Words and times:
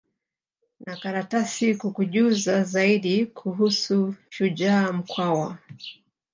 na 0.85 0.93
karatasi 1.01 1.67
kukujuza 1.75 2.63
zaidi 2.63 3.25
kuhusu 3.25 4.15
shujaa 4.29 4.91
mkwawa 4.91 5.57